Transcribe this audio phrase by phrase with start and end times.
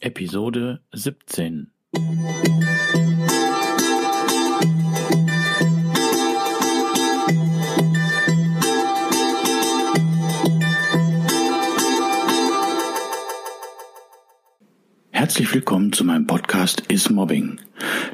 [0.00, 1.72] Episode 17
[15.10, 17.60] Herzlich willkommen zu meinem Podcast Is Mobbing,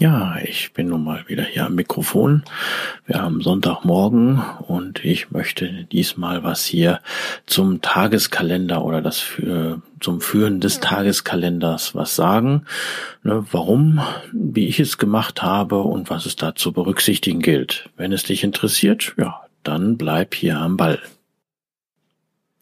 [0.00, 2.44] Ja, ich bin nun mal wieder hier am Mikrofon.
[3.04, 7.00] Wir haben Sonntagmorgen und ich möchte diesmal was hier
[7.46, 12.64] zum Tageskalender oder das für, zum Führen des Tageskalenders was sagen.
[13.24, 14.00] Ne, warum,
[14.32, 17.90] wie ich es gemacht habe und was es da zu berücksichtigen gilt.
[17.96, 21.00] Wenn es dich interessiert, ja, dann bleib hier am Ball.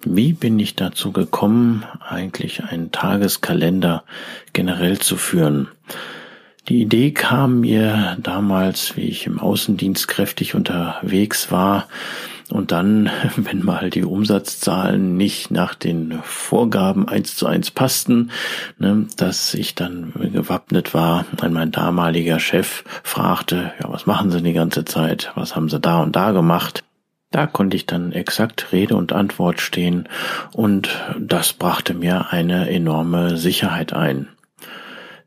[0.06, 4.04] Wie bin ich dazu gekommen, eigentlich einen Tageskalender
[4.54, 5.68] generell zu führen?
[6.68, 11.86] Die Idee kam mir damals, wie ich im Außendienst kräftig unterwegs war
[12.50, 18.32] und dann, wenn mal die Umsatzzahlen nicht nach den Vorgaben eins zu eins passten,
[18.78, 24.42] ne, dass ich dann gewappnet war, weil mein damaliger Chef fragte, ja, was machen Sie
[24.42, 25.30] die ganze Zeit?
[25.36, 26.82] Was haben Sie da und da gemacht?
[27.30, 30.08] Da konnte ich dann exakt Rede und Antwort stehen
[30.52, 34.28] und das brachte mir eine enorme Sicherheit ein.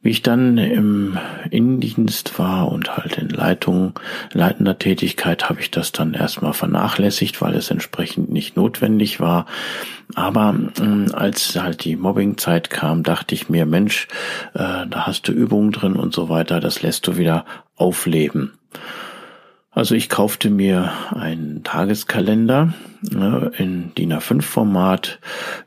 [0.02, 1.18] Wie ich dann im
[1.52, 4.00] Innendienst war und halt in Leitung,
[4.32, 9.46] leitender Tätigkeit, habe ich das dann erstmal vernachlässigt, weil es entsprechend nicht notwendig war.
[10.16, 14.08] Aber äh, als halt die Mobbingzeit kam, dachte ich mir, Mensch,
[14.54, 17.46] äh, da hast du Übungen drin und so weiter, das lässt du wieder
[17.76, 18.59] aufleben.
[19.80, 25.20] Also ich kaufte mir einen Tageskalender ne, in DIN A5 Format,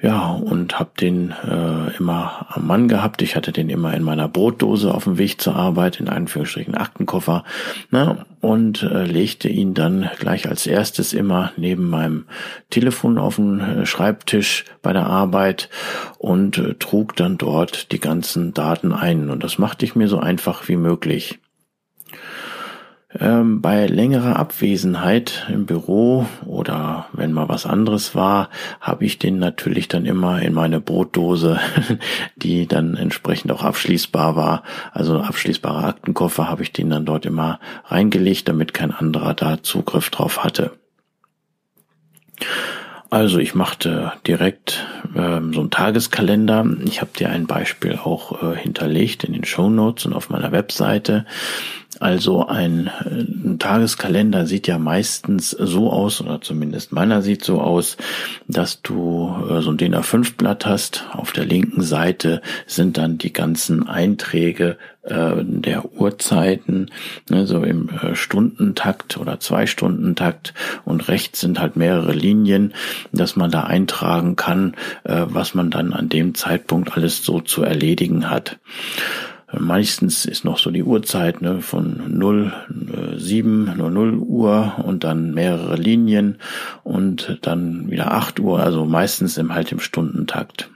[0.02, 3.22] ja, und habe den äh, immer am Mann gehabt.
[3.22, 7.44] Ich hatte den immer in meiner Brotdose auf dem Weg zur Arbeit, in Anführungsstrichen Aktenkoffer,
[7.90, 12.26] ne, und äh, legte ihn dann gleich als erstes immer neben meinem
[12.68, 15.70] Telefon auf den äh, Schreibtisch bei der Arbeit
[16.18, 19.30] und äh, trug dann dort die ganzen Daten ein.
[19.30, 21.38] Und das machte ich mir so einfach wie möglich.
[23.20, 28.48] Ähm, bei längerer Abwesenheit im Büro oder wenn mal was anderes war,
[28.80, 31.60] habe ich den natürlich dann immer in meine Brotdose,
[32.36, 34.62] die dann entsprechend auch abschließbar war,
[34.92, 40.08] also abschließbare Aktenkoffer, habe ich den dann dort immer reingelegt, damit kein anderer da Zugriff
[40.08, 40.72] drauf hatte.
[43.10, 46.64] Also ich machte direkt ähm, so einen Tageskalender.
[46.86, 50.50] Ich habe dir ein Beispiel auch äh, hinterlegt in den Show Notes und auf meiner
[50.50, 51.26] Webseite.
[52.00, 57.96] Also ein, ein, Tageskalender sieht ja meistens so aus, oder zumindest meiner sieht so aus,
[58.48, 61.06] dass du äh, so ein DIN A5-Blatt hast.
[61.12, 66.90] Auf der linken Seite sind dann die ganzen Einträge äh, der Uhrzeiten,
[67.28, 70.54] ne, so im äh, Stundentakt oder Zwei-Stunden-Takt
[70.84, 72.72] und rechts sind halt mehrere Linien,
[73.12, 77.62] dass man da eintragen kann, äh, was man dann an dem Zeitpunkt alles so zu
[77.62, 78.58] erledigen hat.
[79.58, 82.52] Meistens ist noch so die Uhrzeit ne, von 0,
[83.16, 86.38] 7, 0 Uhr und dann mehrere Linien
[86.84, 90.70] und dann wieder 8 Uhr, also meistens im halt im Stundentakt.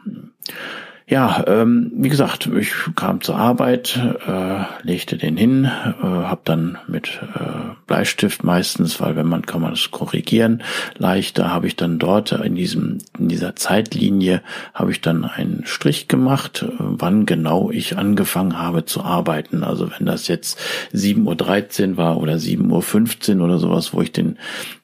[1.09, 3.97] Ja, ähm, wie gesagt, ich kam zur Arbeit,
[4.27, 5.71] äh, legte den hin, äh,
[6.03, 10.65] habe dann mit äh, Bleistift meistens, weil wenn man kann man es korrigieren,
[10.99, 14.43] leichter habe ich dann dort in diesem in dieser Zeitlinie
[14.75, 19.63] habe ich dann einen Strich gemacht, äh, wann genau ich angefangen habe zu arbeiten.
[19.63, 20.59] Also wenn das jetzt
[20.93, 24.39] 7:13 Uhr war oder 7:15 Uhr oder sowas, wo ich den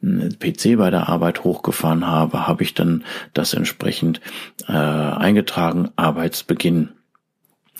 [0.04, 3.02] äh, PC bei der Arbeit hochgefahren habe, habe ich dann
[3.34, 4.20] das entsprechend
[4.68, 6.90] äh, eingetragen Arbeitsbeginn.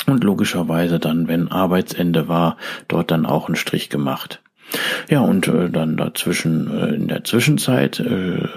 [0.06, 2.56] Und logischerweise dann, wenn Arbeitsende war,
[2.88, 4.42] dort dann auch einen Strich gemacht.
[5.08, 8.48] Ja, und äh, dann dazwischen, äh, in der Zwischenzeit, äh,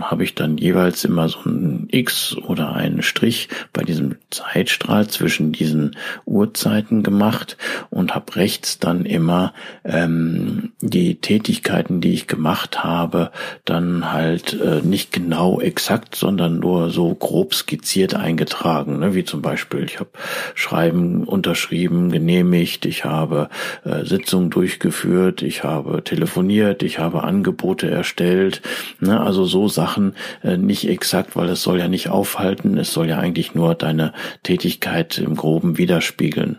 [0.00, 5.52] habe ich dann jeweils immer so ein X oder einen Strich bei diesem Zeitstrahl zwischen
[5.52, 7.56] diesen Uhrzeiten gemacht
[7.90, 9.52] und habe rechts dann immer
[9.84, 13.30] ähm, die Tätigkeiten, die ich gemacht habe,
[13.64, 19.14] dann halt äh, nicht genau exakt, sondern nur so grob skizziert eingetragen, ne?
[19.14, 20.10] wie zum Beispiel ich habe
[20.54, 23.48] Schreiben unterschrieben, genehmigt, ich habe
[23.84, 28.62] äh, Sitzungen durchgeführt, ich habe telefoniert, ich habe Angebote erstellt,
[29.00, 29.20] ne?
[29.20, 33.18] also so Sachen äh, nicht exakt, weil es soll ja nicht aufhalten, es soll ja
[33.18, 34.12] eigentlich nur deine
[34.42, 36.58] Tätigkeit im Groben widerspiegeln.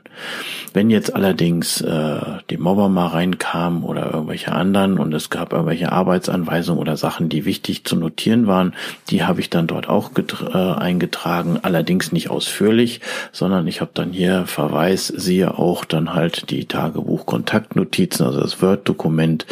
[0.73, 2.19] Wenn jetzt allerdings äh,
[2.49, 7.45] die Mobber mal reinkamen oder irgendwelche anderen und es gab irgendwelche Arbeitsanweisungen oder Sachen, die
[7.45, 8.73] wichtig zu notieren waren,
[9.09, 13.01] die habe ich dann dort auch äh, eingetragen, allerdings nicht ausführlich,
[13.31, 19.45] sondern ich habe dann hier Verweis, siehe auch dann halt die Tagebuch-Kontaktnotizen, also das Word-Dokument,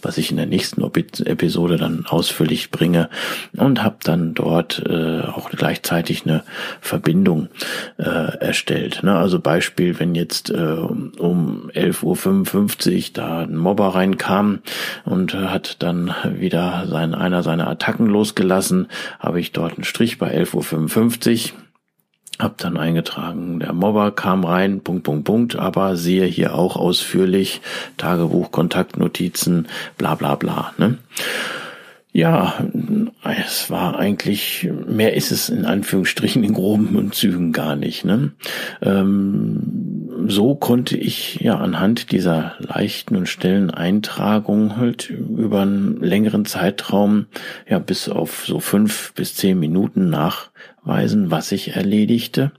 [0.00, 3.10] was ich in der nächsten Episode dann ausführlich bringe
[3.56, 6.42] und habe dann dort äh, auch gleichzeitig eine
[6.80, 7.48] Verbindung
[7.98, 9.02] äh, erstellt.
[9.02, 9.14] Ne?
[9.14, 14.60] Also Beispiel, wenn jetzt äh, um 11.55 Uhr da ein Mobber reinkam
[15.04, 18.88] und hat dann wieder sein, einer seiner Attacken losgelassen,
[19.18, 21.58] habe ich dort einen Strich bei 11.55 Uhr
[22.38, 27.60] hab dann eingetragen, der Mobber kam rein, Punkt, Punkt, Punkt, aber siehe hier auch ausführlich
[27.96, 29.68] Tagebuch, Kontaktnotizen,
[29.98, 30.72] bla bla bla.
[30.78, 30.98] Ne?
[32.14, 32.54] Ja,
[33.46, 38.04] es war eigentlich, mehr ist es in Anführungsstrichen in groben Zügen gar nicht.
[38.04, 38.32] Ne?
[38.82, 46.44] Ähm, so konnte ich ja anhand dieser leichten und schnellen Eintragung halt über einen längeren
[46.44, 47.26] Zeitraum,
[47.68, 52.52] ja bis auf so fünf bis zehn Minuten nachweisen, was ich erledigte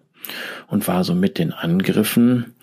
[0.67, 2.55] und war so mit den Angriffen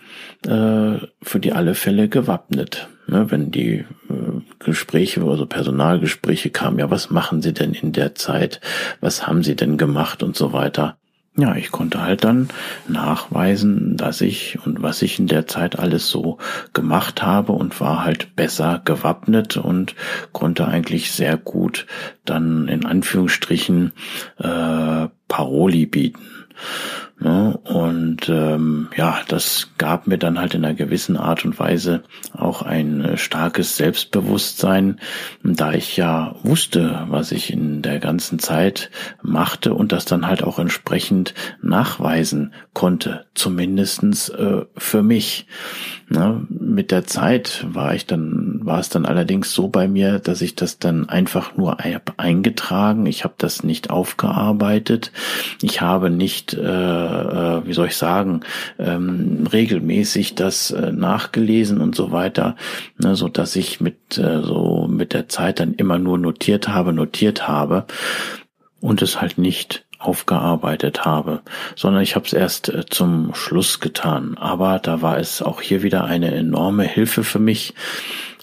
[0.45, 2.89] äh, für die alle Fälle gewappnet.
[3.07, 3.29] Ne?
[3.29, 3.85] Wenn die äh,
[4.59, 8.61] Gespräche, also Personalgespräche kamen, ja, was machen Sie denn in der Zeit?
[8.99, 10.97] Was haben Sie denn gemacht und so weiter?
[11.37, 12.49] Ja, ich konnte halt dann
[12.89, 16.39] nachweisen, dass ich und was ich in der Zeit alles so
[16.73, 19.95] gemacht habe und war halt besser gewappnet und
[20.33, 21.87] konnte eigentlich sehr gut
[22.25, 23.93] dann in Anführungsstrichen
[24.39, 26.27] äh, Paroli bieten.
[27.21, 27.59] Ne?
[27.65, 32.01] Und ähm, ja, das gab mir dann halt in einer gewissen Art und Weise
[32.33, 34.99] auch ein äh, starkes Selbstbewusstsein,
[35.43, 38.89] da ich ja wusste, was ich in der ganzen Zeit
[39.21, 45.45] machte und das dann halt auch entsprechend nachweisen konnte, zumindestens äh, für mich.
[46.09, 46.47] Ne?
[46.71, 50.55] Mit der Zeit war ich dann, war es dann allerdings so bei mir, dass ich
[50.55, 51.77] das dann einfach nur
[52.17, 53.05] eingetragen.
[53.05, 55.11] Ich habe das nicht aufgearbeitet.
[55.61, 58.41] Ich habe nicht äh, äh, wie soll ich sagen,
[58.79, 62.55] ähm, regelmäßig das äh, nachgelesen und so weiter,
[62.97, 66.93] ne, so dass ich mit äh, so mit der Zeit dann immer nur notiert habe,
[66.93, 67.85] notiert habe
[68.79, 71.41] und es halt nicht aufgearbeitet habe,
[71.75, 74.37] sondern ich habe es erst äh, zum Schluss getan.
[74.37, 77.73] Aber da war es auch hier wieder eine enorme Hilfe für mich,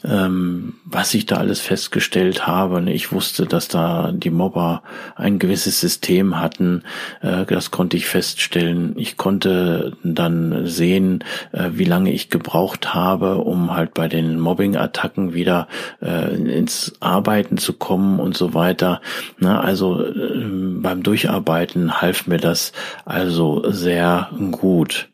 [0.04, 2.80] ähm, was ich da alles festgestellt habe.
[2.80, 4.82] Ne, ich wusste, dass da die Mobber
[5.16, 6.82] ein gewisses System hatten.
[7.22, 8.94] Äh, das konnte ich feststellen.
[8.96, 15.34] Ich konnte dann sehen, äh, wie lange ich gebraucht habe, um halt bei den Mobbing-Attacken
[15.34, 15.68] wieder
[16.00, 19.00] äh, ins Arbeiten zu kommen und so weiter.
[19.38, 20.46] Na, also äh,
[20.80, 22.72] beim Durcharbeiten half mir das
[23.04, 25.08] also sehr gut.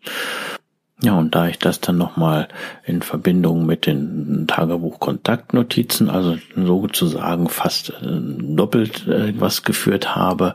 [1.05, 2.49] Ja, und da ich das dann nochmal
[2.83, 10.55] in Verbindung mit den Tagebuch-Kontaktnotizen, also sozusagen fast äh, doppelt äh, was geführt habe,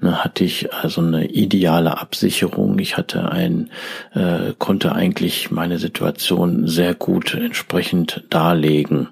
[0.00, 2.78] ne, hatte ich also eine ideale Absicherung.
[2.78, 3.70] Ich hatte ein,
[4.14, 9.08] äh, konnte eigentlich meine Situation sehr gut entsprechend darlegen.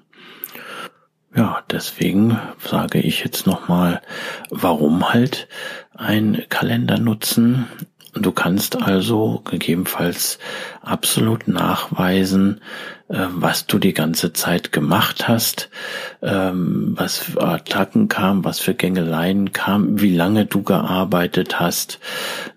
[1.35, 4.01] Ja, deswegen sage ich jetzt nochmal,
[4.49, 5.49] warum halt
[5.93, 7.67] ein Kalender nutzen
[8.21, 10.39] Du kannst also gegebenenfalls
[10.81, 12.61] absolut nachweisen,
[13.09, 15.69] äh, was du die ganze Zeit gemacht hast,
[16.21, 21.99] ähm, was für Attacken kam, was für Gängeleien kam, wie lange du gearbeitet hast.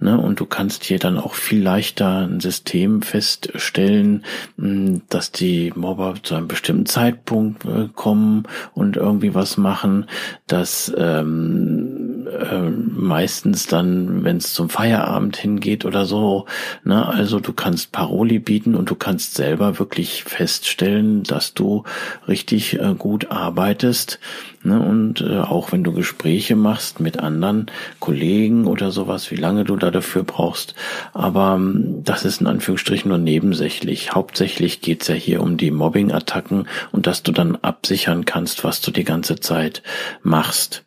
[0.00, 0.18] Ne?
[0.18, 4.24] Und du kannst hier dann auch viel leichter ein System feststellen,
[4.56, 10.06] dass die Mobber zu einem bestimmten Zeitpunkt äh, kommen und irgendwie was machen,
[10.46, 11.99] dass ähm,
[12.30, 16.46] äh, meistens dann, wenn es zum Feierabend hingeht oder so,
[16.84, 17.06] ne?
[17.06, 21.84] also du kannst Paroli bieten und du kannst selber wirklich feststellen, dass du
[22.28, 24.18] richtig äh, gut arbeitest.
[24.62, 24.80] Ne?
[24.80, 27.66] Und äh, auch wenn du Gespräche machst mit anderen
[27.98, 30.74] Kollegen oder sowas, wie lange du da dafür brauchst.
[31.12, 34.12] Aber ähm, das ist in Anführungsstrichen nur nebensächlich.
[34.12, 38.90] Hauptsächlich geht's ja hier um die Mobbing-Attacken und dass du dann absichern kannst, was du
[38.90, 39.82] die ganze Zeit
[40.22, 40.84] machst.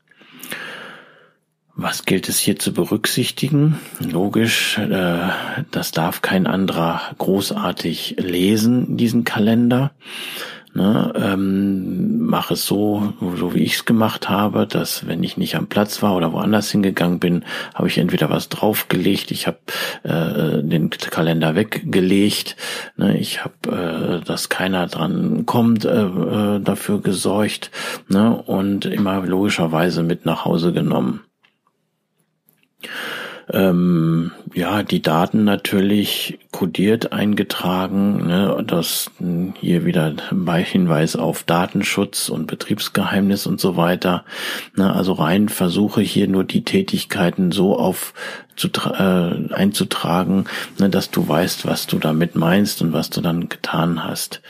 [1.75, 3.79] Was gilt es hier zu berücksichtigen?
[3.99, 5.29] Logisch, äh,
[5.71, 9.91] das darf kein anderer großartig lesen, diesen Kalender.
[10.75, 15.55] Ne, ähm, mache es so, so wie ich es gemacht habe, dass wenn ich nicht
[15.55, 19.59] am Platz war oder woanders hingegangen bin, habe ich entweder was draufgelegt, ich habe
[20.01, 22.55] äh, den Kalender weggelegt,
[22.97, 27.69] ne, ich habe, äh, dass keiner dran kommt, äh, äh, dafür gesorgt
[28.07, 31.21] ne, und immer logischerweise mit nach Hause genommen.
[33.51, 38.27] Ähm, ja, die Daten natürlich kodiert eingetragen.
[38.27, 39.11] Ne, das
[39.59, 44.23] hier wieder bei Hinweis auf Datenschutz und Betriebsgeheimnis und so weiter.
[44.75, 48.13] Ne, also rein versuche hier nur die Tätigkeiten so auf
[48.55, 50.45] zu, äh, einzutragen,
[50.79, 54.41] ne, dass du weißt, was du damit meinst und was du dann getan hast.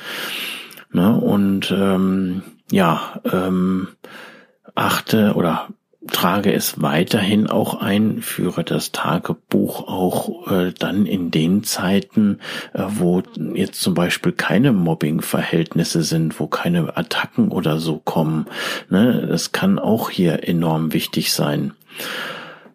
[0.91, 3.87] Ne, und ähm, ja, ähm,
[4.75, 5.67] achte oder
[6.11, 12.39] trage es weiterhin auch ein, führe das Tagebuch auch äh, dann in den Zeiten,
[12.73, 18.47] äh, wo jetzt zum Beispiel keine Mobbing-Verhältnisse sind, wo keine Attacken oder so kommen.
[18.89, 19.25] Ne?
[19.27, 21.73] Das kann auch hier enorm wichtig sein.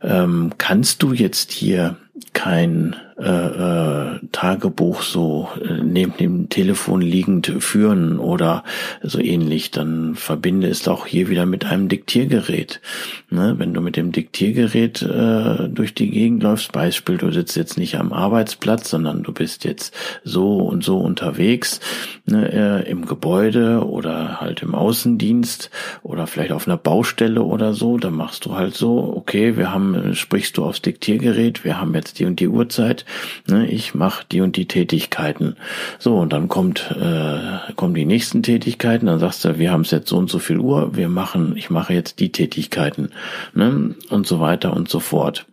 [0.01, 1.97] Ähm, kannst du jetzt hier
[2.33, 8.63] kein äh, äh, Tagebuch so äh, neben dem Telefon liegend führen oder
[9.03, 12.81] so ähnlich, dann verbinde es auch hier wieder mit einem Diktiergerät.
[13.29, 13.57] Ne?
[13.59, 17.97] Wenn du mit dem Diktiergerät äh, durch die Gegend läufst, Beispiel, du sitzt jetzt nicht
[17.97, 21.81] am Arbeitsplatz, sondern du bist jetzt so und so unterwegs
[22.25, 25.73] ne, äh, im Gebäude oder halt im Außendienst
[26.05, 30.15] oder vielleicht auf einer Baustelle oder so, dann machst du halt so, okay, wir haben,
[30.15, 33.05] sprichst du aufs Diktiergerät, wir haben jetzt die und die Uhrzeit,
[33.47, 35.57] Ne, ich mache die und die Tätigkeiten.
[35.99, 39.91] So, und dann kommt, äh, kommen die nächsten Tätigkeiten, dann sagst du, wir haben es
[39.91, 43.11] jetzt so und so viel Uhr, wir machen, ich mache jetzt die Tätigkeiten,
[43.55, 45.47] ne, und so weiter und so fort.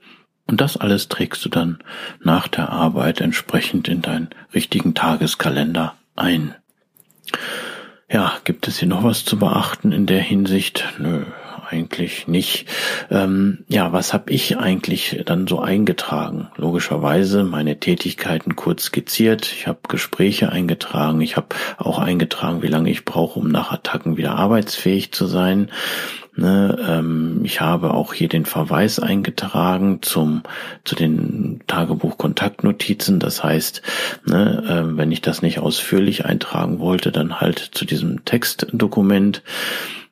[0.47, 1.79] Und das alles trägst du dann
[2.21, 6.53] nach der Arbeit entsprechend in deinen richtigen Tageskalender ein.
[8.12, 10.85] Ja, gibt es hier noch was zu beachten in der Hinsicht?
[11.00, 11.24] Nö,
[11.67, 12.67] eigentlich nicht.
[13.10, 16.50] Ähm, ja, was habe ich eigentlich dann so eingetragen?
[16.57, 19.51] Logischerweise meine Tätigkeiten kurz skizziert.
[19.51, 21.22] Ich habe Gespräche eingetragen.
[21.22, 25.69] Ich habe auch eingetragen, wie lange ich brauche, um nach Attacken wieder arbeitsfähig zu sein.
[26.38, 30.43] Ne, ähm, ich habe auch hier den Verweis eingetragen zum
[30.84, 33.19] zu den Tagebuch-Kontaktnotizen.
[33.19, 33.81] Das heißt,
[34.25, 39.43] ne, äh, wenn ich das nicht ausführlich eintragen wollte, dann halt zu diesem Textdokument.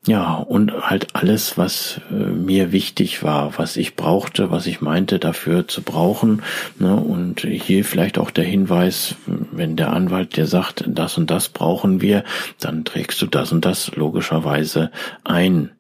[0.05, 5.17] Ja, und halt alles, was äh, mir wichtig war, was ich brauchte, was ich meinte
[5.17, 6.41] dafür zu brauchen.
[6.77, 6.93] Ne?
[6.93, 12.01] Und hier vielleicht auch der Hinweis, wenn der Anwalt dir sagt, das und das brauchen
[12.01, 12.25] wir,
[12.60, 14.91] dann trägst du das und das logischerweise
[15.24, 15.72] ein.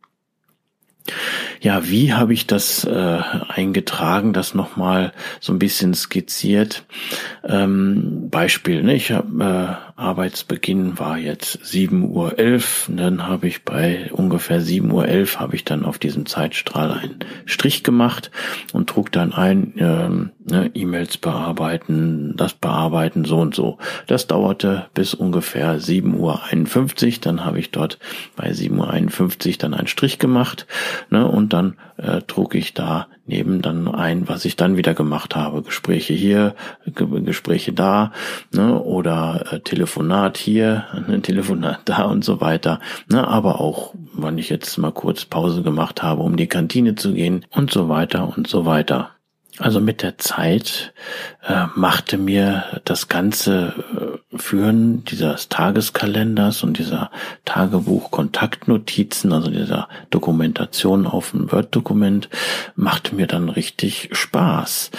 [1.63, 6.83] Ja, wie habe ich das äh, eingetragen, das nochmal so ein bisschen skizziert?
[7.41, 8.95] Ähm, Beispiel, ne?
[8.95, 15.39] ich habe äh, Arbeitsbeginn war jetzt 7.11 Uhr, dann habe ich bei ungefähr 7.11 Uhr
[15.39, 18.29] habe ich dann auf diesem Zeitstrahl einen Strich gemacht
[18.73, 23.77] und trug dann ein, ähm, ne, E-Mails bearbeiten, das bearbeiten, so und so.
[24.07, 27.99] Das dauerte bis ungefähr 7.51 Uhr, dann habe ich dort
[28.35, 30.67] bei 7.51 Uhr dann einen Strich gemacht
[31.09, 35.35] ne, und dann äh, trug ich da neben dann ein, was ich dann wieder gemacht
[35.35, 35.61] habe.
[35.61, 36.55] Gespräche hier,
[36.85, 38.11] Gespräche da,
[38.51, 42.79] ne, oder äh, Telefonat hier, ein Telefonat da und so weiter.
[43.09, 47.13] Ne, aber auch, wann ich jetzt mal kurz Pause gemacht habe, um die Kantine zu
[47.13, 49.11] gehen und so weiter und so weiter.
[49.59, 50.93] Also mit der Zeit
[51.47, 53.73] äh, machte mir das ganze
[54.35, 57.11] Führen dieses Tageskalenders und dieser
[57.45, 62.29] Tagebuch-Kontaktnotizen, also dieser Dokumentation auf ein Word-Dokument,
[62.75, 64.91] machte mir dann richtig Spaß.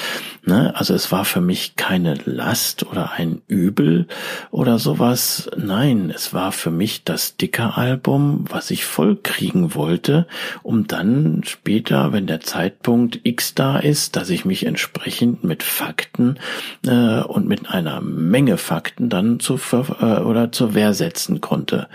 [0.45, 0.73] Ne?
[0.77, 4.07] Also es war für mich keine Last oder ein Übel
[4.51, 5.51] oder sowas.
[5.57, 10.27] Nein, es war für mich das Dicker-Album, was ich voll kriegen wollte,
[10.63, 16.39] um dann später, wenn der Zeitpunkt X da ist, dass ich mich entsprechend mit Fakten
[16.87, 19.59] äh, und mit einer Menge Fakten dann zu
[20.01, 21.89] äh, oder zur Wehr setzen konnte.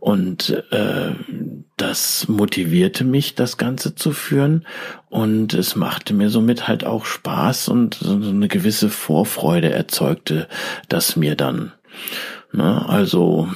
[0.00, 1.12] Und äh,
[1.76, 4.66] das motivierte mich, das Ganze zu führen
[5.08, 10.48] und es machte mir somit halt auch Spaß und so eine gewisse Vorfreude erzeugte
[10.88, 11.72] das mir dann.
[12.52, 12.88] Ne?
[12.88, 13.48] Also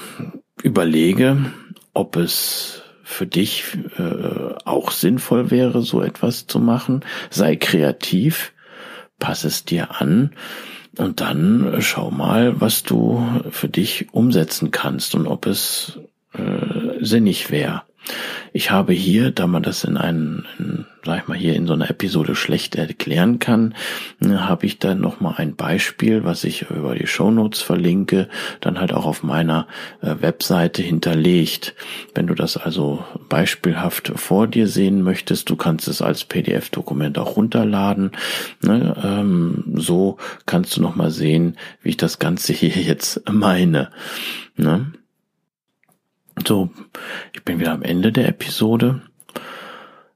[0.63, 1.53] überlege,
[1.95, 3.65] ob es für dich
[3.99, 7.05] äh, auch sinnvoll wäre, so etwas zu machen.
[7.31, 8.53] Sei kreativ,
[9.19, 10.31] pass es dir an
[10.99, 15.99] und dann schau mal, was du für dich umsetzen kannst und ob es
[16.35, 17.83] äh, sinnig wäre.
[18.55, 21.73] Ich habe hier, da man das in einem, in, sag ich mal, hier in so
[21.73, 23.75] einer Episode schlecht erklären kann,
[24.21, 28.29] ne, habe ich dann nochmal ein Beispiel, was ich über die Shownotes verlinke,
[28.61, 29.67] dann halt auch auf meiner
[30.03, 31.75] äh, Webseite hinterlegt.
[32.15, 37.37] Wenn du das also beispielhaft vor dir sehen möchtest, du kannst es als PDF-Dokument auch
[37.37, 38.13] runterladen.
[38.61, 38.95] Ne?
[39.03, 43.91] Ähm, so kannst du nochmal sehen, wie ich das Ganze hier jetzt meine.
[44.57, 44.93] Ne?
[46.47, 46.71] So,
[47.33, 49.03] ich bin wieder am Ende der Episode.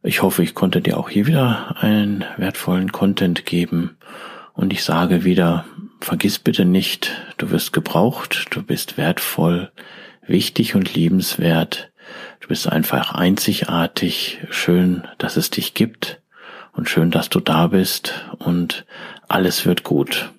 [0.02, 3.96] Ich hoffe, ich konnte dir auch hier wieder einen wertvollen Content geben.
[4.54, 5.66] Und ich sage wieder,
[6.00, 9.70] vergiss bitte nicht, du wirst gebraucht, du bist wertvoll,
[10.26, 11.92] wichtig und liebenswert.
[12.40, 14.40] Du bist einfach einzigartig.
[14.50, 16.20] Schön, dass es dich gibt
[16.72, 18.84] und schön, dass du da bist und
[19.28, 20.32] alles wird gut.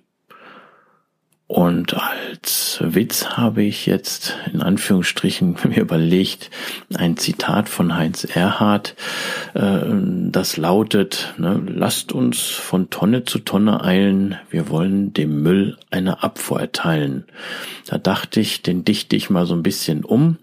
[1.47, 6.51] Und als Witz habe ich jetzt in Anführungsstrichen mir überlegt,
[6.93, 8.95] ein Zitat von Heinz Erhardt,
[9.53, 9.79] äh,
[10.29, 16.21] das lautet, ne, lasst uns von Tonne zu Tonne eilen, wir wollen dem Müll eine
[16.21, 17.23] Abfuhr erteilen.
[17.85, 20.37] Da dachte ich, den dichte ich mal so ein bisschen um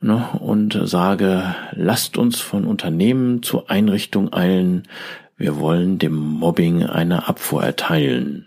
[0.00, 4.84] ne, und sage, lasst uns von Unternehmen zu Einrichtung eilen,
[5.36, 8.46] wir wollen dem Mobbing eine Abfuhr erteilen.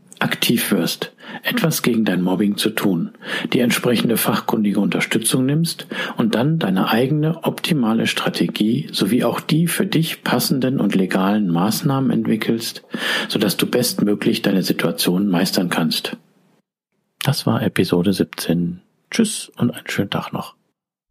[0.21, 1.11] aktiv wirst,
[1.43, 3.11] etwas gegen dein Mobbing zu tun,
[3.53, 9.85] die entsprechende fachkundige Unterstützung nimmst und dann deine eigene optimale Strategie sowie auch die für
[9.85, 12.83] dich passenden und legalen Maßnahmen entwickelst,
[13.27, 16.17] sodass du bestmöglich deine Situation meistern kannst.
[17.23, 18.81] Das war Episode 17.
[19.09, 20.55] Tschüss und einen schönen Tag noch.